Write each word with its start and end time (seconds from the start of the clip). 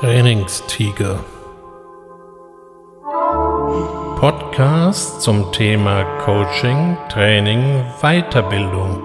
Trainingstiger. 0.00 1.24
Podcast 4.20 5.22
zum 5.22 5.50
Thema 5.50 6.04
Coaching, 6.20 6.96
Training, 7.08 7.84
Weiterbildung. 8.00 9.02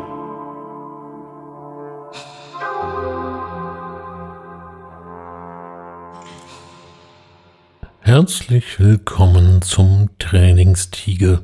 Herzlich 8.01 8.79
willkommen 8.79 9.63
zum 9.63 10.11
Trainingstiger. 10.19 11.41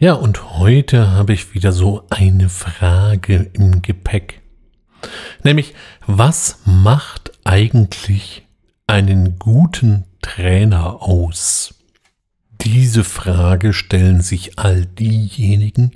Ja, 0.00 0.14
und 0.14 0.58
heute 0.58 1.12
habe 1.12 1.34
ich 1.34 1.54
wieder 1.54 1.70
so 1.70 2.02
eine 2.10 2.48
Frage 2.48 3.48
im 3.52 3.80
Gepäck. 3.80 4.40
Nämlich, 5.44 5.74
was 6.06 6.58
macht 6.64 7.23
eigentlich 7.44 8.46
einen 8.86 9.38
guten 9.38 10.04
Trainer 10.22 11.02
aus? 11.02 11.74
Diese 12.62 13.04
Frage 13.04 13.72
stellen 13.72 14.22
sich 14.22 14.58
all 14.58 14.86
diejenigen, 14.86 15.92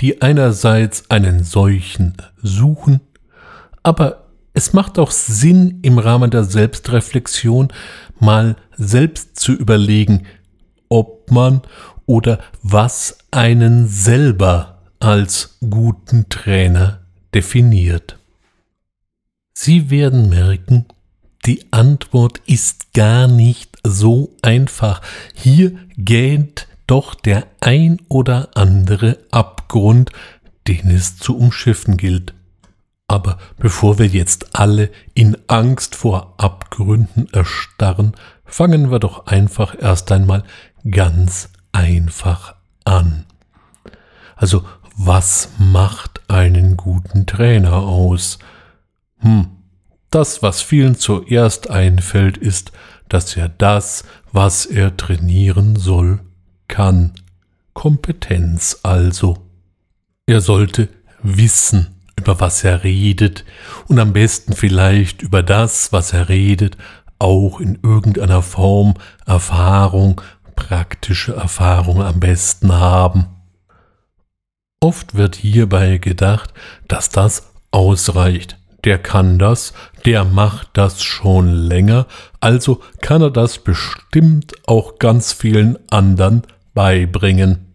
die 0.00 0.22
einerseits 0.22 1.10
einen 1.10 1.42
solchen 1.44 2.14
suchen, 2.40 3.00
aber 3.82 4.28
es 4.54 4.72
macht 4.72 4.98
auch 4.98 5.10
Sinn, 5.10 5.80
im 5.82 5.98
Rahmen 5.98 6.30
der 6.30 6.44
Selbstreflexion 6.44 7.72
mal 8.18 8.56
selbst 8.76 9.38
zu 9.38 9.52
überlegen, 9.52 10.26
ob 10.88 11.30
man 11.30 11.62
oder 12.06 12.38
was 12.62 13.18
einen 13.30 13.86
selber 13.86 14.78
als 14.98 15.58
guten 15.68 16.28
Trainer 16.28 17.00
definiert. 17.34 18.17
Sie 19.60 19.90
werden 19.90 20.28
merken, 20.28 20.86
die 21.44 21.66
Antwort 21.72 22.40
ist 22.46 22.92
gar 22.92 23.26
nicht 23.26 23.76
so 23.82 24.30
einfach. 24.40 25.02
Hier 25.34 25.72
gähnt 25.96 26.68
doch 26.86 27.16
der 27.16 27.44
ein 27.58 28.00
oder 28.06 28.50
andere 28.54 29.18
Abgrund, 29.32 30.12
den 30.68 30.92
es 30.92 31.16
zu 31.16 31.36
umschiffen 31.36 31.96
gilt. 31.96 32.34
Aber 33.08 33.38
bevor 33.56 33.98
wir 33.98 34.06
jetzt 34.06 34.54
alle 34.54 34.92
in 35.14 35.36
Angst 35.48 35.96
vor 35.96 36.34
Abgründen 36.36 37.26
erstarren, 37.32 38.12
fangen 38.44 38.92
wir 38.92 39.00
doch 39.00 39.26
einfach 39.26 39.74
erst 39.76 40.12
einmal 40.12 40.44
ganz 40.88 41.48
einfach 41.72 42.54
an. 42.84 43.26
Also, 44.36 44.64
was 44.96 45.48
macht 45.58 46.20
einen 46.28 46.76
guten 46.76 47.26
Trainer 47.26 47.78
aus? 47.78 48.38
Hm, 49.18 49.48
das, 50.10 50.42
was 50.42 50.62
vielen 50.62 50.96
zuerst 50.96 51.70
einfällt, 51.70 52.36
ist, 52.36 52.72
dass 53.08 53.36
er 53.36 53.48
das, 53.48 54.04
was 54.32 54.66
er 54.66 54.96
trainieren 54.96 55.76
soll, 55.76 56.20
kann. 56.68 57.12
Kompetenz 57.74 58.80
also. 58.82 59.38
Er 60.26 60.40
sollte 60.40 60.88
wissen, 61.22 61.98
über 62.18 62.40
was 62.40 62.64
er 62.64 62.84
redet 62.84 63.44
und 63.86 63.98
am 63.98 64.12
besten 64.12 64.52
vielleicht 64.52 65.22
über 65.22 65.42
das, 65.42 65.92
was 65.92 66.12
er 66.12 66.28
redet, 66.28 66.76
auch 67.18 67.60
in 67.60 67.78
irgendeiner 67.82 68.42
Form 68.42 68.94
Erfahrung, 69.26 70.20
praktische 70.56 71.34
Erfahrung 71.34 72.02
am 72.02 72.20
besten 72.20 72.72
haben. 72.72 73.26
Oft 74.80 75.14
wird 75.14 75.36
hierbei 75.36 75.98
gedacht, 75.98 76.52
dass 76.86 77.10
das 77.10 77.52
ausreicht. 77.70 78.57
Der 78.88 78.98
kann 78.98 79.38
das, 79.38 79.74
der 80.06 80.24
macht 80.24 80.70
das 80.72 81.02
schon 81.02 81.52
länger, 81.52 82.06
also 82.40 82.80
kann 83.02 83.20
er 83.20 83.30
das 83.30 83.58
bestimmt 83.58 84.54
auch 84.66 84.98
ganz 84.98 85.34
vielen 85.34 85.78
anderen 85.90 86.44
beibringen. 86.72 87.66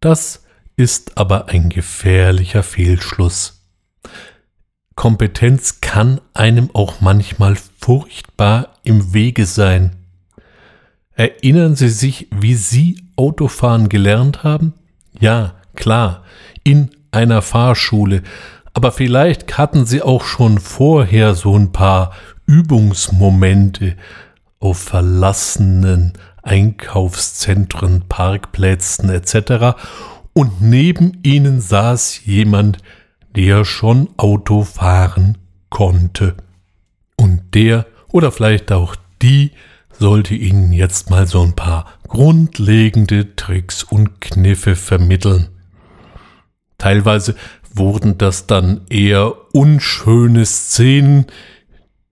Das 0.00 0.42
ist 0.74 1.16
aber 1.16 1.46
ein 1.46 1.68
gefährlicher 1.68 2.64
Fehlschluss. 2.64 3.68
Kompetenz 4.96 5.80
kann 5.80 6.20
einem 6.34 6.70
auch 6.72 7.00
manchmal 7.00 7.56
furchtbar 7.78 8.70
im 8.82 9.14
Wege 9.14 9.46
sein. 9.46 9.94
Erinnern 11.12 11.76
Sie 11.76 11.88
sich, 11.90 12.26
wie 12.32 12.56
Sie 12.56 13.00
Autofahren 13.14 13.88
gelernt 13.88 14.42
haben? 14.42 14.74
Ja, 15.20 15.54
klar, 15.76 16.24
in 16.64 16.90
einer 17.12 17.42
Fahrschule, 17.42 18.24
aber 18.76 18.92
vielleicht 18.92 19.56
hatten 19.56 19.86
Sie 19.86 20.02
auch 20.02 20.24
schon 20.24 20.58
vorher 20.58 21.34
so 21.34 21.56
ein 21.56 21.72
paar 21.72 22.12
Übungsmomente 22.44 23.96
auf 24.60 24.76
verlassenen 24.76 26.12
Einkaufszentren, 26.42 28.04
Parkplätzen 28.06 29.08
etc 29.08 29.78
und 30.34 30.60
neben 30.60 31.20
ihnen 31.22 31.62
saß 31.62 32.26
jemand, 32.26 32.76
der 33.34 33.64
schon 33.64 34.10
Auto 34.18 34.64
fahren 34.64 35.38
konnte. 35.70 36.36
Und 37.16 37.54
der 37.54 37.86
oder 38.08 38.30
vielleicht 38.30 38.72
auch 38.72 38.94
die 39.22 39.52
sollte 39.98 40.34
Ihnen 40.34 40.72
jetzt 40.72 41.08
mal 41.08 41.26
so 41.26 41.40
ein 41.40 41.56
paar 41.56 41.86
grundlegende 42.08 43.36
Tricks 43.36 43.84
und 43.84 44.20
Kniffe 44.20 44.76
vermitteln. 44.76 45.48
Teilweise 46.76 47.34
wurden 47.76 48.18
das 48.18 48.46
dann 48.46 48.82
eher 48.88 49.54
unschöne 49.54 50.46
Szenen, 50.46 51.26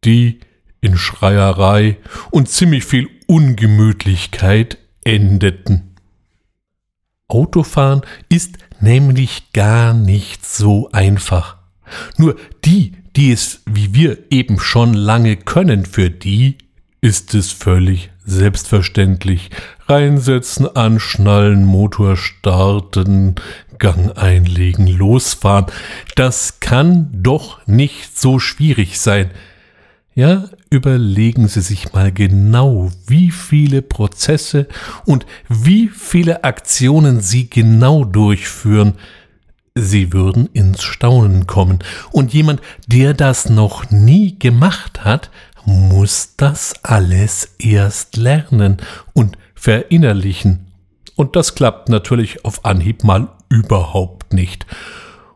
die 0.04 0.40
in 0.80 0.96
Schreierei 0.96 1.98
und 2.30 2.48
ziemlich 2.48 2.84
viel 2.84 3.08
Ungemütlichkeit 3.26 4.78
endeten. 5.02 5.96
Autofahren 7.28 8.02
ist 8.28 8.58
nämlich 8.80 9.52
gar 9.52 9.94
nicht 9.94 10.44
so 10.44 10.90
einfach. 10.92 11.56
Nur 12.16 12.36
die, 12.64 12.92
die 13.16 13.32
es 13.32 13.62
wie 13.66 13.94
wir 13.94 14.30
eben 14.30 14.58
schon 14.58 14.94
lange 14.94 15.36
können, 15.36 15.86
für 15.86 16.10
die 16.10 16.58
ist 17.00 17.34
es 17.34 17.50
völlig 17.52 18.10
selbstverständlich. 18.24 19.50
Reinsetzen, 19.86 20.74
anschnallen, 20.76 21.64
Motor 21.64 22.16
starten, 22.16 23.34
Gang 23.78 24.16
einlegen, 24.16 24.86
losfahren. 24.86 25.66
Das 26.14 26.60
kann 26.60 27.10
doch 27.12 27.66
nicht 27.66 28.18
so 28.18 28.38
schwierig 28.38 29.00
sein. 29.00 29.30
Ja, 30.14 30.44
überlegen 30.70 31.48
Sie 31.48 31.60
sich 31.60 31.92
mal 31.92 32.12
genau, 32.12 32.90
wie 33.06 33.30
viele 33.30 33.82
Prozesse 33.82 34.68
und 35.04 35.26
wie 35.48 35.88
viele 35.88 36.44
Aktionen 36.44 37.20
Sie 37.20 37.50
genau 37.50 38.04
durchführen. 38.04 38.94
Sie 39.74 40.12
würden 40.12 40.48
ins 40.52 40.84
Staunen 40.84 41.48
kommen. 41.48 41.80
Und 42.12 42.32
jemand, 42.32 42.60
der 42.86 43.12
das 43.12 43.50
noch 43.50 43.90
nie 43.90 44.38
gemacht 44.38 45.04
hat, 45.04 45.30
muss 45.66 46.34
das 46.36 46.74
alles 46.82 47.54
erst 47.58 48.16
lernen 48.16 48.78
und 49.12 49.38
verinnerlichen. 49.54 50.72
Und 51.16 51.36
das 51.36 51.54
klappt 51.54 51.88
natürlich 51.88 52.44
auf 52.44 52.64
Anhieb 52.64 53.04
mal 53.04 53.28
überhaupt 53.48 54.32
nicht. 54.32 54.66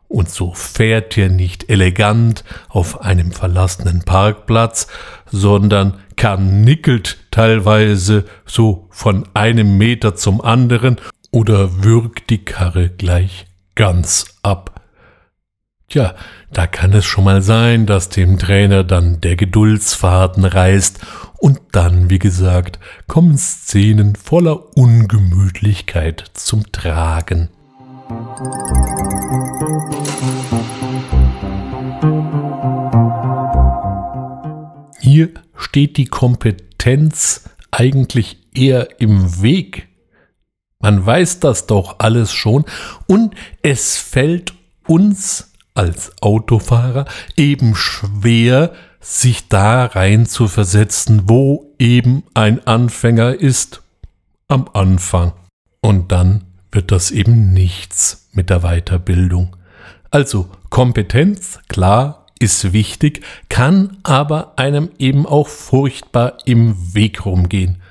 Und 0.09 0.31
so 0.31 0.55
fährt 0.55 1.17
ihr 1.17 1.28
nicht 1.28 1.69
elegant 1.69 2.43
auf 2.69 3.03
einem 3.03 3.31
verlassenen 3.31 4.03
Parkplatz, 4.03 4.87
sondern 5.31 5.99
karnickelt 6.17 7.19
teilweise 7.31 8.25
so 8.47 8.88
von 8.91 9.28
einem 9.34 9.77
Meter 9.77 10.17
zum 10.17 10.41
anderen 10.41 10.97
oder 11.31 11.84
würgt 11.84 12.31
die 12.31 12.44
Karre 12.44 12.88
gleich 12.88 13.47
ganz 13.75 14.25
ab. 14.43 14.77
Tja, 15.90 16.14
da 16.52 16.67
kann 16.67 16.93
es 16.93 17.06
schon 17.06 17.25
mal 17.25 17.40
sein, 17.40 17.87
dass 17.87 18.11
dem 18.11 18.38
Trainer 18.38 18.85
dann 18.85 19.23
der 19.23 19.37
Geduldsfaden 19.37 20.44
reißt 20.44 20.99
und 21.38 21.61
dann, 21.73 22.11
wie 22.11 22.19
gesagt, 22.19 22.79
kommen 23.06 23.38
Szenen 23.38 24.14
voller 24.14 24.76
Ungemütlichkeit 24.76 26.25
zum 26.35 26.70
Tragen. 26.73 27.49
Hier 35.00 35.31
steht 35.56 35.96
die 35.96 36.05
Kompetenz 36.05 37.49
eigentlich 37.70 38.37
eher 38.55 39.00
im 39.00 39.40
Weg. 39.40 39.88
Man 40.81 41.06
weiß 41.06 41.40
das 41.40 41.67
doch 41.67 41.99
alles 42.00 42.31
schon 42.31 42.67
und 43.06 43.35
es 43.62 43.96
fällt 43.96 44.52
uns 44.87 45.48
als 45.78 46.12
Autofahrer 46.20 47.06
eben 47.36 47.75
schwer, 47.75 48.72
sich 49.00 49.48
da 49.48 49.86
rein 49.86 50.26
zu 50.26 50.48
versetzen, 50.48 51.22
wo 51.26 51.72
eben 51.78 52.25
ein 52.34 52.66
Anfänger 52.66 53.34
ist. 53.34 53.82
Am 54.48 54.69
Anfang. 54.72 55.32
Und 55.80 56.10
dann 56.10 56.44
wird 56.72 56.90
das 56.90 57.10
eben 57.10 57.52
nichts 57.52 58.28
mit 58.32 58.50
der 58.50 58.60
Weiterbildung. 58.60 59.56
Also 60.10 60.50
Kompetenz, 60.70 61.60
klar, 61.69 62.26
ist 62.40 62.72
wichtig, 62.72 63.22
kann 63.48 63.98
aber 64.02 64.58
einem 64.58 64.90
eben 64.98 65.26
auch 65.26 65.48
furchtbar 65.48 66.38
im 66.44 66.94
Weg 66.94 67.25
rumgehen. 67.25 67.82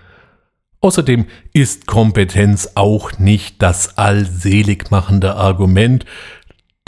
Außerdem 0.81 1.25
ist 1.53 1.87
Kompetenz 1.87 2.71
auch 2.75 3.17
nicht 3.17 3.61
das 3.61 3.97
allselig 3.97 4.91
machende 4.91 5.35
Argument, 5.35 6.05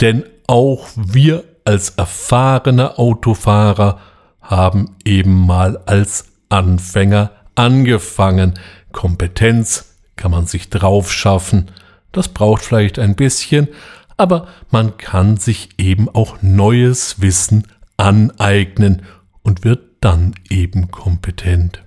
denn 0.00 0.24
auch 0.50 0.88
wir 0.96 1.44
als 1.64 1.90
erfahrene 1.90 2.98
Autofahrer 2.98 4.00
haben 4.40 4.96
eben 5.04 5.46
mal 5.46 5.78
als 5.86 6.24
Anfänger 6.48 7.30
angefangen. 7.54 8.58
Kompetenz 8.90 9.94
kann 10.16 10.32
man 10.32 10.46
sich 10.46 10.68
drauf 10.68 11.12
schaffen. 11.12 11.70
Das 12.10 12.26
braucht 12.26 12.62
vielleicht 12.62 12.98
ein 12.98 13.14
bisschen, 13.14 13.68
aber 14.16 14.48
man 14.70 14.96
kann 14.96 15.36
sich 15.36 15.68
eben 15.78 16.08
auch 16.08 16.42
neues 16.42 17.20
Wissen 17.20 17.68
aneignen 17.96 19.02
und 19.42 19.62
wird 19.62 19.84
dann 20.00 20.34
eben 20.48 20.90
kompetent. 20.90 21.84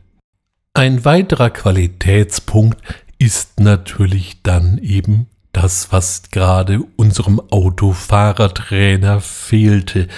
Ein 0.74 1.04
weiterer 1.04 1.50
Qualitätspunkt 1.50 2.82
ist 3.18 3.60
natürlich 3.60 4.42
dann 4.42 4.78
eben 4.78 5.28
das, 5.54 5.92
was 5.92 6.24
gerade 6.32 6.82
unserem 6.98 7.40
Autofahrertrainer 7.40 9.22
fehlte, 9.22 10.10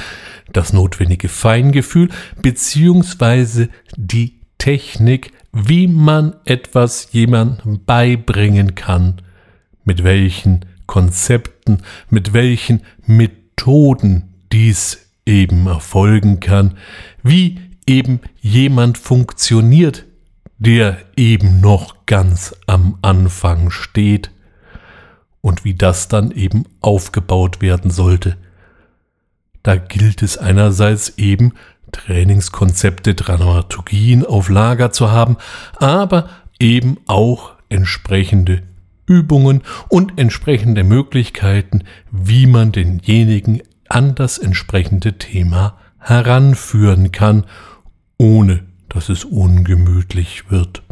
das 0.52 0.74
notwendige 0.74 1.30
Feingefühl 1.30 2.10
beziehungsweise 2.42 3.70
die 3.96 4.40
Technik, 4.58 5.34
wie 5.52 5.88
man 5.88 6.36
etwas 6.46 7.10
jemandem 7.12 7.84
beibringen 7.86 8.76
kann, 8.76 9.22
mit 9.84 10.04
welchen 10.04 10.66
Konzepten, 10.88 11.80
mit 12.10 12.34
welchen 12.34 12.82
Methoden 13.06 14.34
dies 14.52 15.12
eben 15.26 15.68
erfolgen 15.68 16.40
kann, 16.40 16.78
wie 17.24 17.60
eben 17.86 18.22
jemand 18.42 18.98
funktioniert, 18.98 20.06
der 20.58 20.98
eben 21.18 21.60
noch 21.60 22.06
ganz 22.06 22.56
am 22.68 22.98
Anfang 23.02 23.70
steht 23.70 24.32
und 25.46 25.64
wie 25.64 25.76
das 25.76 26.08
dann 26.08 26.32
eben 26.32 26.64
aufgebaut 26.82 27.62
werden 27.62 27.92
sollte. 27.92 28.36
Da 29.62 29.76
gilt 29.76 30.24
es 30.24 30.40
einerseits 30.40 31.20
eben, 31.20 31.54
Trainingskonzepte, 31.92 33.14
Dramaturgien 33.14 34.26
auf 34.26 34.50
Lager 34.50 34.92
zu 34.92 35.12
haben, 35.12 35.38
aber 35.76 36.30
eben 36.60 36.98
auch 37.06 37.52
entsprechende 37.70 38.64
Übungen 39.06 39.62
und 39.88 40.18
entsprechende 40.18 40.84
Möglichkeiten, 40.84 41.84
wie 42.10 42.48
man 42.48 42.72
denjenigen 42.72 43.62
an 43.88 44.16
das 44.16 44.40
entsprechende 44.40 45.20
Thema 45.20 45.78
heranführen 46.00 47.12
kann, 47.12 47.46
ohne 48.18 48.64
dass 48.90 49.10
es 49.10 49.24
ungemütlich 49.24 50.50
wird. 50.50 50.85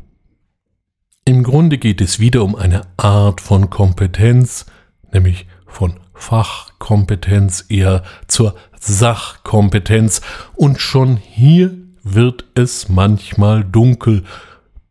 Im 1.26 1.44
Grunde 1.44 1.78
geht 1.78 2.02
es 2.02 2.20
wieder 2.20 2.44
um 2.44 2.54
eine 2.54 2.82
Art 2.98 3.40
von 3.40 3.70
Kompetenz, 3.70 4.66
nämlich 5.14 5.48
von 5.66 6.02
Fachkompetenz 6.14 7.66
eher 7.70 8.04
zur 8.28 8.56
Sachkompetenz, 8.78 10.20
und 10.56 10.82
schon 10.82 11.16
hier 11.16 11.78
wird 12.04 12.44
es 12.56 12.90
manchmal 12.90 13.64
dunkel 13.64 14.26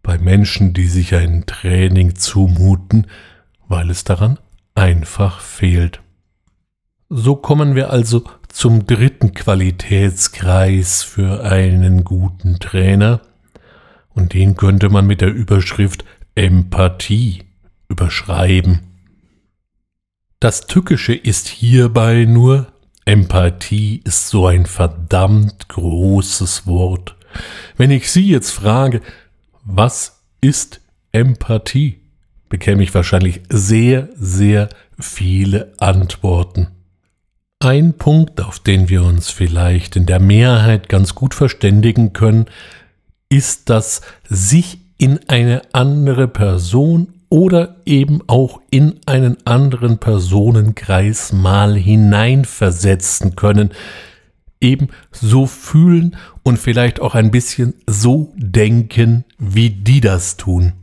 bei 0.03 0.17
Menschen, 0.17 0.73
die 0.73 0.87
sich 0.87 1.15
ein 1.15 1.45
Training 1.45 2.15
zumuten, 2.15 3.09
weil 3.69 3.91
es 3.91 4.05
daran 4.05 4.39
einfach 4.75 5.41
fehlt. 5.41 6.01
So 7.11 7.37
kommen 7.37 7.75
wir 7.75 7.91
also 7.91 8.25
zum 8.49 8.87
dritten 8.87 9.35
Qualitätskreis 9.35 11.03
für 11.03 11.45
einen 11.45 12.05
guten 12.05 12.59
Trainer, 12.59 13.21
und 14.15 14.33
den 14.33 14.57
könnte 14.57 14.89
man 14.89 15.07
mit 15.07 15.21
der 15.21 15.33
Überschrift 15.33 16.05
Empathie 16.35 17.45
überschreiben. 17.89 18.81
Das 20.41 20.67
Tückische 20.67 21.15
ist 21.15 21.49
hierbei 21.49 22.25
nur, 22.25 22.73
Empathie 23.05 24.01
ist 24.05 24.29
so 24.29 24.47
ein 24.47 24.67
verdammt 24.67 25.69
großes 25.69 26.67
Wort. 26.67 27.17
Wenn 27.77 27.91
ich 27.91 28.11
Sie 28.11 28.29
jetzt 28.29 28.51
frage, 28.51 29.01
was 29.65 30.23
ist 30.41 30.81
Empathie, 31.13 32.01
bekäme 32.49 32.83
ich 32.83 32.95
wahrscheinlich 32.95 33.43
sehr, 33.49 34.09
sehr 34.15 34.69
viele 34.99 35.73
Antworten. 35.79 36.69
Ein 37.59 37.95
Punkt, 37.95 38.41
auf 38.41 38.59
den 38.59 38.89
wir 38.89 39.05
uns 39.05 39.31
vielleicht 39.31 39.97
in 39.97 40.07
der 40.07 40.19
Mehrheit 40.19 40.89
ganz 40.89 41.15
gut 41.15 41.35
verständigen 41.35 42.13
können, 42.13 42.47
ist 43.29 43.71
das 43.71 44.03
sich 44.29 44.82
in 45.03 45.19
eine 45.27 45.63
andere 45.73 46.29
Person 46.29 47.09
oder 47.29 47.75
eben 47.87 48.21
auch 48.29 48.61
in 48.71 49.01
einen 49.05 49.37
anderen 49.45 49.99
Personenkreis 49.99 51.33
mal 51.33 51.75
hineinversetzen 51.75 53.35
können, 53.35 53.71
eben 54.61 54.91
so 55.11 55.47
fühlen 55.47 56.15
und 56.45 56.57
vielleicht 56.61 57.01
auch 57.01 57.17
ein 57.17 57.33
bisschen 57.33 57.75
so 57.85 58.33
denken, 58.37 59.25
wie 59.39 59.71
die 59.71 60.01
das 60.01 60.37
tun. 60.37 60.75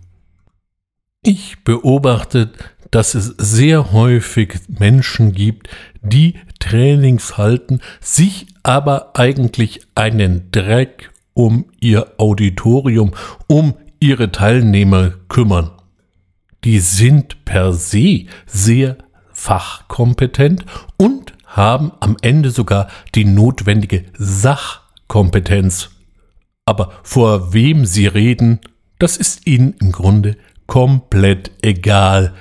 Ich 1.23 1.63
beobachte, 1.63 2.51
dass 2.91 3.15
es 3.15 3.33
sehr 3.37 3.93
häufig 3.93 4.55
Menschen 4.67 5.31
gibt, 5.31 5.69
die 6.01 6.33
Trainings 6.59 7.37
halten, 7.37 7.79
sich 8.01 8.47
aber 8.63 9.17
eigentlich 9.17 9.79
einen 9.95 10.51
Dreck 10.51 11.09
um 11.33 11.67
ihr 11.79 12.15
Auditorium, 12.17 13.13
um 13.47 13.75
ihre 13.99 14.31
Teilnehmer 14.31 15.11
kümmern. 15.27 15.71
Die 16.63 16.79
sind 16.79 17.45
per 17.45 17.73
se 17.73 18.25
sehr 18.45 18.97
fachkompetent 19.31 20.65
und 20.97 21.33
haben 21.45 21.91
am 21.99 22.17
Ende 22.21 22.51
sogar 22.51 22.89
die 23.15 23.25
notwendige 23.25 24.05
Sachkompetenz. 24.17 25.89
Aber 26.65 26.91
vor 27.03 27.53
wem 27.53 27.85
sie 27.85 28.07
reden, 28.07 28.59
das 28.99 29.17
ist 29.17 29.47
ihnen 29.47 29.73
im 29.79 29.91
Grunde 29.91 30.37
komplett 30.67 31.51
egal. 31.61 32.35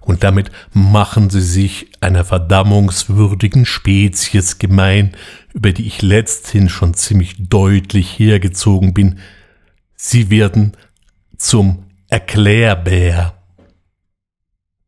Und 0.00 0.22
damit 0.22 0.50
machen 0.72 1.30
sie 1.30 1.40
sich 1.40 1.90
einer 2.00 2.24
verdammungswürdigen 2.24 3.66
Spezies 3.66 4.58
gemein, 4.58 5.12
über 5.52 5.72
die 5.72 5.86
ich 5.86 6.02
letzthin 6.02 6.68
schon 6.68 6.94
ziemlich 6.94 7.36
deutlich 7.38 8.18
hergezogen 8.18 8.94
bin. 8.94 9.18
Sie 9.96 10.30
werden 10.30 10.76
zum 11.36 11.84
Erklärbär. 12.08 13.34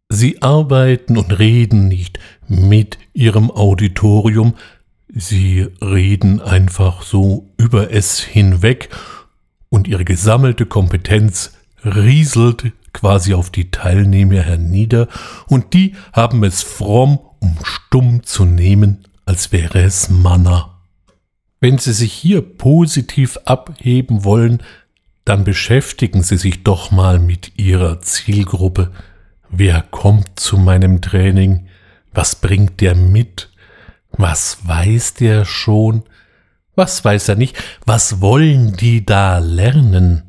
Sie 0.09 0.41
arbeiten 0.43 1.17
und 1.17 1.39
reden 1.39 1.89
nicht 1.89 2.19
mit 2.47 2.99
ihrem 3.13 3.51
Auditorium, 3.51 4.55
sie 5.09 5.67
reden 5.83 6.41
einfach 6.41 7.03
so 7.03 7.51
über 7.57 7.93
es 7.93 8.21
hinweg 8.21 8.91
und 9.69 9.89
ihre 9.89 10.05
gesammelte 10.05 10.67
Kompetenz 10.67 11.53
rieselt 11.85 12.73
quasi 12.93 13.35
auf 13.35 13.51
die 13.51 13.71
Teilnehmer 13.71 14.43
hernieder 14.43 15.09
und 15.49 15.75
die 15.75 15.97
haben 16.13 16.45
es 16.45 16.63
fromm, 16.63 17.19
um 17.41 17.57
stumm 17.63 18.23
zu 18.23 18.45
nehmen, 18.45 19.05
als 19.25 19.53
wäre 19.53 19.81
es 19.83 20.09
Manna. 20.09 20.77
Wenn 21.61 21.79
Sie 21.79 21.93
sich 21.93 22.13
hier 22.13 22.43
positiv 22.43 23.39
abheben 23.45 24.25
wollen, 24.25 24.63
dann 25.27 25.43
beschäftigen 25.45 26.23
Sie 26.23 26.37
sich 26.37 26.63
doch 26.63 26.91
mal 26.91 27.19
mit 27.19 27.59
Ihrer 27.59 28.01
Zielgruppe. 28.01 28.93
Wer 29.51 29.83
kommt 29.83 30.39
zu 30.39 30.57
meinem 30.57 31.03
Training? 31.03 31.67
Was 32.15 32.37
bringt 32.37 32.81
der 32.81 32.95
mit? 32.95 33.51
Was 34.13 34.67
weiß 34.67 35.15
der 35.15 35.45
schon? 35.45 36.05
Was 36.77 37.05
weiß 37.05 37.31
er 37.31 37.35
nicht? 37.35 37.57
Was 37.85 38.21
wollen 38.21 38.77
die 38.77 39.05
da 39.05 39.39
lernen? 39.39 40.23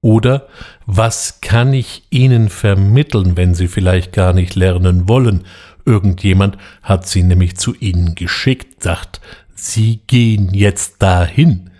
Oder 0.00 0.46
was 0.86 1.40
kann 1.40 1.74
ich 1.74 2.04
ihnen 2.10 2.48
vermitteln, 2.48 3.36
wenn 3.36 3.54
sie 3.54 3.68
vielleicht 3.68 4.12
gar 4.12 4.32
nicht 4.32 4.54
lernen 4.54 5.08
wollen? 5.08 5.44
Irgendjemand 5.84 6.58
hat 6.82 7.08
sie 7.08 7.24
nämlich 7.24 7.56
zu 7.56 7.74
ihnen 7.74 8.14
geschickt, 8.14 8.84
sagt, 8.84 9.20
sie 9.54 10.00
gehen 10.06 10.54
jetzt 10.54 11.02
dahin. 11.02 11.71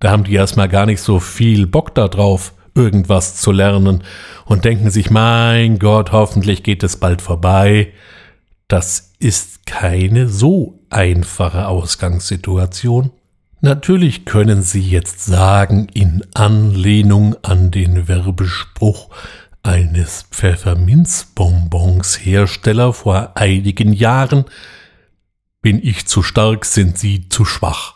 Da 0.00 0.10
haben 0.10 0.24
die 0.24 0.34
erstmal 0.34 0.68
gar 0.68 0.86
nicht 0.86 1.00
so 1.00 1.18
viel 1.18 1.66
Bock 1.66 1.94
darauf, 1.94 2.52
irgendwas 2.74 3.36
zu 3.36 3.50
lernen 3.50 4.04
und 4.44 4.64
denken 4.64 4.90
sich, 4.90 5.10
mein 5.10 5.78
Gott, 5.78 6.12
hoffentlich 6.12 6.62
geht 6.62 6.82
es 6.82 6.96
bald 6.96 7.20
vorbei. 7.20 7.92
Das 8.68 9.14
ist 9.18 9.66
keine 9.66 10.28
so 10.28 10.80
einfache 10.90 11.66
Ausgangssituation. 11.66 13.10
Natürlich 13.60 14.24
können 14.24 14.62
Sie 14.62 14.80
jetzt 14.80 15.24
sagen, 15.24 15.88
in 15.92 16.24
Anlehnung 16.34 17.34
an 17.42 17.72
den 17.72 18.06
Werbespruch 18.06 19.10
eines 19.64 20.26
Pfefferminzbonbons 20.30 22.24
Hersteller 22.24 22.92
vor 22.92 23.32
einigen 23.34 23.92
Jahren, 23.92 24.44
Bin 25.60 25.80
ich 25.82 26.06
zu 26.06 26.22
stark, 26.22 26.64
sind 26.64 26.98
Sie 26.98 27.28
zu 27.28 27.44
schwach. 27.44 27.94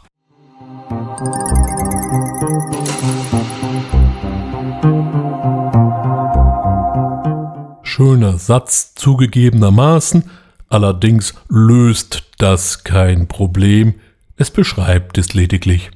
Schöner 7.82 8.38
Satz 8.38 8.94
zugegebenermaßen, 8.94 10.24
allerdings 10.68 11.34
löst 11.48 12.22
das 12.38 12.84
kein 12.84 13.28
Problem, 13.28 13.94
es 14.36 14.50
beschreibt 14.50 15.18
es 15.18 15.34
lediglich. 15.34 15.90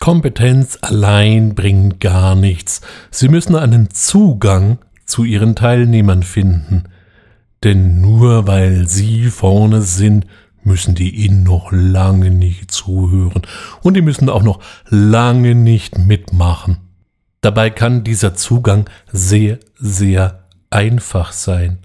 Kompetenz 0.00 0.78
allein 0.80 1.54
bringt 1.54 2.00
gar 2.00 2.34
nichts. 2.34 2.80
Sie 3.10 3.28
müssen 3.28 3.54
einen 3.54 3.90
Zugang 3.90 4.78
zu 5.04 5.24
ihren 5.24 5.54
Teilnehmern 5.54 6.22
finden. 6.22 6.84
Denn 7.64 8.00
nur 8.00 8.46
weil 8.46 8.88
sie 8.88 9.24
vorne 9.24 9.82
sind, 9.82 10.26
müssen 10.62 10.94
die 10.94 11.10
ihnen 11.14 11.42
noch 11.42 11.72
lange 11.72 12.30
nicht 12.30 12.70
zuhören 12.70 13.42
und 13.82 13.94
die 13.94 14.02
müssen 14.02 14.28
auch 14.28 14.42
noch 14.42 14.60
lange 14.88 15.54
nicht 15.54 15.98
mitmachen. 15.98 16.78
Dabei 17.40 17.70
kann 17.70 18.04
dieser 18.04 18.34
Zugang 18.34 18.88
sehr, 19.10 19.58
sehr 19.78 20.44
einfach 20.68 21.32
sein. 21.32 21.78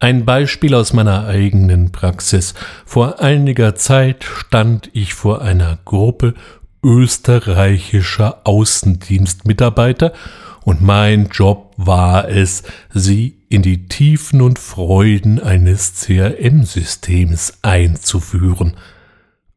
Ein 0.00 0.24
Beispiel 0.24 0.74
aus 0.74 0.92
meiner 0.92 1.26
eigenen 1.26 1.92
Praxis. 1.92 2.54
Vor 2.86 3.20
einiger 3.20 3.74
Zeit 3.74 4.24
stand 4.24 4.90
ich 4.94 5.14
vor 5.14 5.42
einer 5.42 5.78
Gruppe 5.84 6.34
österreichischer 6.82 8.40
Außendienstmitarbeiter 8.44 10.12
und 10.62 10.80
mein 10.80 11.28
Job 11.28 11.74
war 11.76 12.28
es, 12.28 12.62
sie 12.92 13.39
in 13.50 13.62
die 13.62 13.88
Tiefen 13.88 14.40
und 14.40 14.60
Freuden 14.60 15.42
eines 15.42 15.94
CRM-Systems 15.96 17.58
einzuführen. 17.62 18.76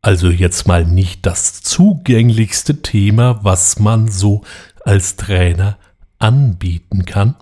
Also 0.02 0.30
jetzt 0.30 0.68
mal 0.68 0.84
nicht 0.84 1.26
das 1.28 1.62
zugänglichste 1.62 2.82
Thema, 2.82 3.40
was 3.44 3.80
man 3.80 4.10
so 4.10 4.42
als 4.84 5.16
Trainer 5.16 5.78
anbieten 6.18 7.06
kann. 7.06 7.36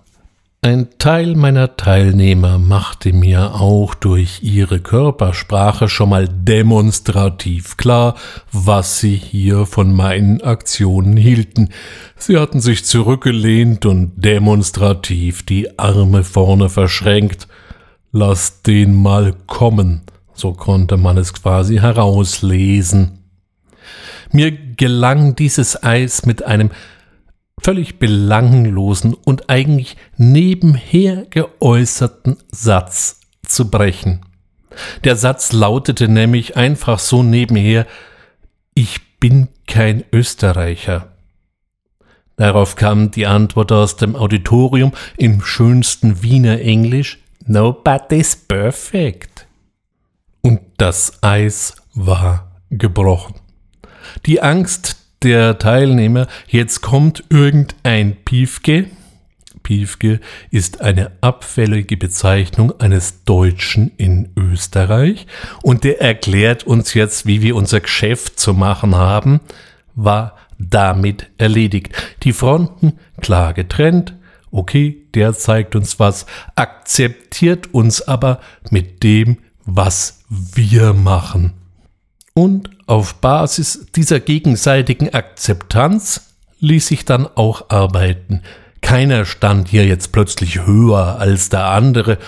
Ein 0.64 0.90
Teil 0.96 1.34
meiner 1.34 1.76
Teilnehmer 1.76 2.56
machte 2.56 3.12
mir 3.12 3.56
auch 3.56 3.96
durch 3.96 4.44
ihre 4.44 4.78
Körpersprache 4.78 5.88
schon 5.88 6.10
mal 6.10 6.28
demonstrativ 6.28 7.76
klar, 7.76 8.14
was 8.52 9.00
sie 9.00 9.16
hier 9.16 9.66
von 9.66 9.92
meinen 9.92 10.40
Aktionen 10.40 11.16
hielten. 11.16 11.70
Sie 12.16 12.38
hatten 12.38 12.60
sich 12.60 12.84
zurückgelehnt 12.84 13.86
und 13.86 14.12
demonstrativ 14.14 15.42
die 15.44 15.80
Arme 15.80 16.22
vorne 16.22 16.68
verschränkt. 16.68 17.48
Lass 18.12 18.62
den 18.62 18.94
mal 18.94 19.34
kommen, 19.48 20.02
so 20.32 20.52
konnte 20.52 20.96
man 20.96 21.18
es 21.18 21.32
quasi 21.32 21.78
herauslesen. 21.78 23.18
Mir 24.30 24.52
gelang 24.52 25.34
dieses 25.34 25.82
Eis 25.82 26.24
mit 26.24 26.44
einem 26.44 26.70
völlig 27.62 27.98
belanglosen 27.98 29.14
und 29.14 29.48
eigentlich 29.48 29.96
nebenher 30.16 31.26
geäußerten 31.30 32.38
Satz 32.50 33.20
zu 33.46 33.70
brechen. 33.70 34.20
Der 35.04 35.16
Satz 35.16 35.52
lautete 35.52 36.08
nämlich 36.08 36.56
einfach 36.56 36.98
so 36.98 37.22
nebenher 37.22 37.86
Ich 38.74 39.18
bin 39.18 39.48
kein 39.66 40.04
Österreicher. 40.12 41.08
Darauf 42.36 42.76
kam 42.76 43.10
die 43.10 43.26
Antwort 43.26 43.70
aus 43.70 43.96
dem 43.96 44.16
Auditorium 44.16 44.92
im 45.16 45.42
schönsten 45.42 46.22
Wiener 46.22 46.60
Englisch 46.60 47.18
Nobody's 47.46 48.36
perfect. 48.36 49.46
Und 50.42 50.60
das 50.76 51.22
Eis 51.22 51.74
war 51.94 52.52
gebrochen. 52.70 53.34
Die 54.26 54.40
Angst 54.40 55.01
der 55.24 55.58
Teilnehmer, 55.58 56.26
jetzt 56.48 56.80
kommt 56.80 57.24
irgendein 57.28 58.16
Piefke. 58.24 58.86
Piefke 59.62 60.20
ist 60.50 60.80
eine 60.80 61.12
abfällige 61.20 61.96
Bezeichnung 61.96 62.78
eines 62.80 63.24
Deutschen 63.24 63.92
in 63.96 64.30
Österreich 64.36 65.26
und 65.62 65.84
der 65.84 66.00
erklärt 66.00 66.64
uns 66.64 66.94
jetzt, 66.94 67.26
wie 67.26 67.42
wir 67.42 67.54
unser 67.54 67.80
Geschäft 67.80 68.40
zu 68.40 68.54
machen 68.54 68.96
haben, 68.96 69.40
war 69.94 70.36
damit 70.58 71.30
erledigt. 71.38 71.94
Die 72.24 72.32
Fronten 72.32 72.98
klar 73.20 73.54
getrennt, 73.54 74.16
okay, 74.50 75.04
der 75.14 75.34
zeigt 75.34 75.76
uns 75.76 76.00
was, 76.00 76.26
akzeptiert 76.56 77.72
uns 77.72 78.02
aber 78.02 78.40
mit 78.70 79.02
dem, 79.02 79.38
was 79.64 80.24
wir 80.28 80.92
machen. 80.92 81.52
Und 82.34 82.70
auf 82.86 83.14
Basis 83.16 83.86
dieser 83.94 84.20
gegenseitigen 84.20 85.12
Akzeptanz 85.12 86.34
ließ 86.60 86.86
sich 86.86 87.04
dann 87.04 87.26
auch 87.26 87.68
arbeiten. 87.70 88.42
Keiner 88.80 89.24
stand 89.24 89.68
hier 89.68 89.86
jetzt 89.86 90.12
plötzlich 90.12 90.66
höher 90.66 91.18
als 91.18 91.50
der 91.50 91.66
andere, 91.66 92.18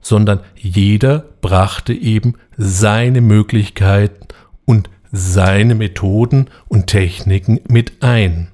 sondern 0.00 0.40
jeder 0.56 1.24
brachte 1.40 1.92
eben 1.92 2.34
seine 2.56 3.20
Möglichkeiten 3.20 4.28
und 4.64 4.90
seine 5.12 5.74
Methoden 5.74 6.48
und 6.68 6.88
Techniken 6.88 7.60
mit 7.68 8.02
ein. 8.02 8.48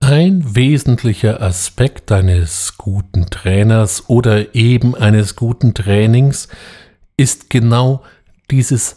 Ein 0.00 0.54
wesentlicher 0.54 1.42
Aspekt 1.42 2.12
eines 2.12 2.74
guten 2.78 3.26
Trainers 3.30 4.08
oder 4.08 4.54
eben 4.54 4.94
eines 4.94 5.34
guten 5.34 5.74
Trainings 5.74 6.48
ist 7.16 7.50
genau 7.50 8.02
dieses 8.50 8.96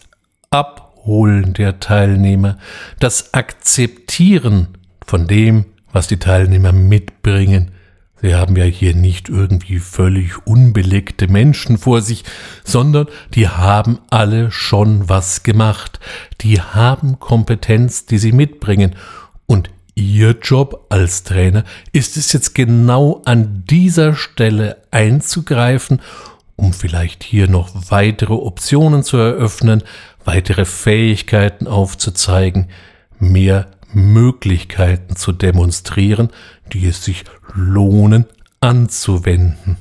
Ab 0.51 0.90
Holen 1.03 1.53
der 1.53 1.79
Teilnehmer, 1.79 2.57
das 2.99 3.33
Akzeptieren 3.33 4.69
von 5.05 5.27
dem, 5.27 5.65
was 5.91 6.07
die 6.07 6.19
Teilnehmer 6.19 6.71
mitbringen. 6.71 7.71
Sie 8.21 8.35
haben 8.35 8.55
ja 8.55 8.65
hier 8.65 8.95
nicht 8.95 9.29
irgendwie 9.29 9.79
völlig 9.79 10.45
unbelegte 10.45 11.27
Menschen 11.27 11.79
vor 11.79 12.01
sich, 12.01 12.23
sondern 12.63 13.07
die 13.33 13.49
haben 13.49 13.99
alle 14.09 14.51
schon 14.51 15.09
was 15.09 15.43
gemacht. 15.43 15.99
Die 16.41 16.61
haben 16.61 17.19
Kompetenz, 17.19 18.05
die 18.05 18.19
sie 18.19 18.31
mitbringen. 18.31 18.95
Und 19.47 19.69
Ihr 19.93 20.37
Job 20.41 20.85
als 20.89 21.23
Trainer 21.23 21.65
ist 21.91 22.15
es 22.15 22.31
jetzt 22.31 22.55
genau 22.55 23.21
an 23.25 23.65
dieser 23.69 24.15
Stelle 24.15 24.77
einzugreifen, 24.89 26.01
um 26.61 26.73
vielleicht 26.73 27.23
hier 27.23 27.49
noch 27.49 27.71
weitere 27.89 28.33
Optionen 28.33 29.01
zu 29.01 29.17
eröffnen, 29.17 29.81
weitere 30.25 30.65
Fähigkeiten 30.65 31.65
aufzuzeigen, 31.65 32.69
mehr 33.17 33.71
Möglichkeiten 33.93 35.15
zu 35.15 35.31
demonstrieren, 35.31 36.29
die 36.71 36.85
es 36.85 37.03
sich 37.03 37.23
lohnen 37.55 38.25
anzuwenden. 38.59 39.77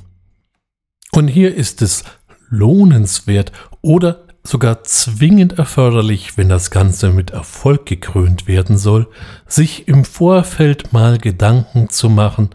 Und 1.11 1.27
hier 1.27 1.53
ist 1.53 1.83
es 1.83 2.03
lohnenswert 2.49 3.51
oder 3.81 4.25
sogar 4.43 4.83
zwingend 4.83 5.59
erforderlich, 5.59 6.35
wenn 6.35 6.49
das 6.49 6.71
Ganze 6.71 7.11
mit 7.11 7.29
Erfolg 7.29 7.85
gekrönt 7.85 8.47
werden 8.47 8.79
soll, 8.79 9.07
sich 9.45 9.87
im 9.87 10.03
Vorfeld 10.03 10.93
mal 10.93 11.19
Gedanken 11.19 11.89
zu 11.89 12.09
machen, 12.09 12.49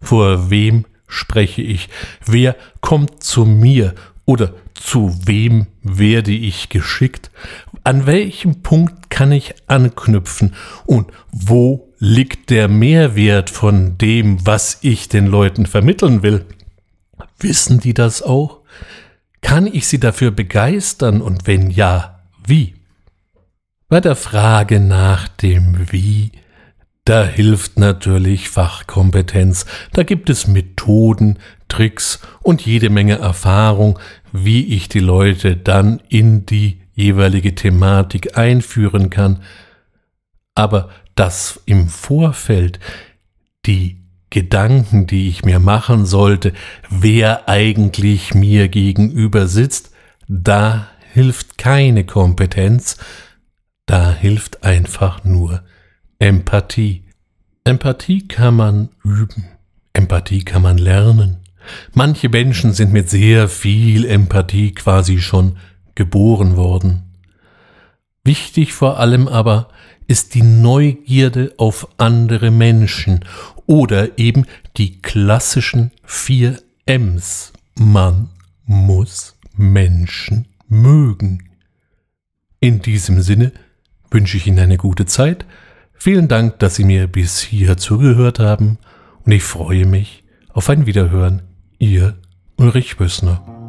vor 0.00 0.48
wem 0.48 0.86
spreche 1.10 1.62
ich, 1.62 1.88
wer 2.24 2.56
kommt 2.80 3.22
zu 3.22 3.44
mir 3.44 3.94
oder 4.24 4.54
zu 4.74 5.14
wem 5.26 5.66
werde 5.82 6.32
ich 6.32 6.70
geschickt? 6.70 7.30
An 7.84 8.06
welchem 8.06 8.62
Punkt 8.62 9.10
kann 9.10 9.32
ich 9.32 9.54
anknüpfen? 9.66 10.54
Und 10.86 11.10
wo 11.30 11.92
liegt 11.98 12.50
der 12.50 12.68
Mehrwert 12.68 13.50
von 13.50 13.98
dem, 13.98 14.44
was 14.46 14.78
ich 14.80 15.08
den 15.08 15.26
Leuten 15.26 15.66
vermitteln 15.66 16.22
will? 16.22 16.46
Wissen 17.38 17.80
die 17.80 17.94
das 17.94 18.22
auch? 18.22 18.60
Kann 19.42 19.66
ich 19.66 19.86
sie 19.86 20.00
dafür 20.00 20.30
begeistern 20.30 21.20
und 21.20 21.46
wenn 21.46 21.70
ja, 21.70 22.20
wie? 22.46 22.74
Bei 23.88 24.00
der 24.00 24.16
Frage 24.16 24.80
nach 24.80 25.28
dem 25.28 25.90
Wie 25.90 26.30
da 27.04 27.24
hilft 27.24 27.78
natürlich 27.78 28.48
Fachkompetenz. 28.48 29.66
Da 29.92 30.02
gibt 30.02 30.30
es 30.30 30.46
Methoden, 30.46 31.38
Tricks 31.68 32.20
und 32.42 32.64
jede 32.64 32.90
Menge 32.90 33.18
Erfahrung, 33.18 33.98
wie 34.32 34.74
ich 34.74 34.88
die 34.88 35.00
Leute 35.00 35.56
dann 35.56 36.00
in 36.08 36.46
die 36.46 36.80
jeweilige 36.94 37.54
Thematik 37.54 38.36
einführen 38.36 39.10
kann. 39.10 39.42
Aber 40.54 40.90
dass 41.14 41.60
im 41.66 41.88
Vorfeld 41.88 42.78
die 43.66 44.00
Gedanken, 44.30 45.06
die 45.06 45.28
ich 45.28 45.44
mir 45.44 45.58
machen 45.58 46.06
sollte, 46.06 46.52
wer 46.88 47.48
eigentlich 47.48 48.34
mir 48.34 48.68
gegenüber 48.68 49.48
sitzt, 49.48 49.90
da 50.28 50.88
hilft 51.12 51.58
keine 51.58 52.04
Kompetenz, 52.04 52.96
da 53.86 54.12
hilft 54.12 54.62
einfach 54.62 55.24
nur 55.24 55.64
Empathie. 56.22 57.02
Empathie 57.64 58.28
kann 58.28 58.54
man 58.54 58.90
üben. 59.02 59.46
Empathie 59.94 60.44
kann 60.44 60.60
man 60.60 60.76
lernen. 60.76 61.38
Manche 61.94 62.28
Menschen 62.28 62.74
sind 62.74 62.92
mit 62.92 63.08
sehr 63.08 63.48
viel 63.48 64.04
Empathie 64.04 64.72
quasi 64.72 65.18
schon 65.18 65.56
geboren 65.94 66.56
worden. 66.56 67.04
Wichtig 68.22 68.74
vor 68.74 69.00
allem 69.00 69.28
aber 69.28 69.68
ist 70.08 70.34
die 70.34 70.42
Neugierde 70.42 71.54
auf 71.56 71.88
andere 71.96 72.50
Menschen 72.50 73.24
oder 73.64 74.18
eben 74.18 74.44
die 74.76 75.00
klassischen 75.00 75.90
vier 76.04 76.60
M's. 76.84 77.54
Man 77.78 78.28
muss 78.66 79.38
Menschen 79.56 80.48
mögen. 80.68 81.48
In 82.60 82.82
diesem 82.82 83.22
Sinne 83.22 83.52
wünsche 84.10 84.36
ich 84.36 84.46
Ihnen 84.46 84.58
eine 84.58 84.76
gute 84.76 85.06
Zeit. 85.06 85.46
Vielen 86.02 86.28
Dank, 86.28 86.58
dass 86.60 86.76
Sie 86.76 86.84
mir 86.84 87.08
bis 87.08 87.40
hier 87.40 87.76
zugehört 87.76 88.38
haben 88.38 88.78
und 89.26 89.32
ich 89.32 89.42
freue 89.42 89.84
mich 89.84 90.24
auf 90.48 90.70
ein 90.70 90.86
Wiederhören. 90.86 91.42
Ihr 91.78 92.16
Ulrich 92.56 92.96
Bössner. 92.96 93.59